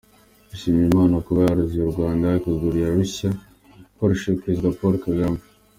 Yashimiye 0.49 0.85
Imana 0.91 1.15
kuba 1.25 1.39
yarazuye 1.41 1.83
u 1.85 1.93
Rwanda 1.93 2.37
ikarugira 2.39 2.95
rushya, 2.97 3.29
ikoresheje 3.93 4.41
Perezida 4.41 4.75
Paul 4.77 4.95
Kagame. 5.05 5.41